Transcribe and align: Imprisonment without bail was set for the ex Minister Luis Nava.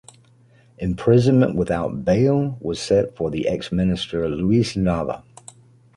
Imprisonment 0.79 1.55
without 1.55 2.03
bail 2.03 2.57
was 2.59 2.79
set 2.79 3.15
for 3.15 3.29
the 3.29 3.47
ex 3.47 3.71
Minister 3.71 4.27
Luis 4.29 4.73
Nava. 4.73 5.21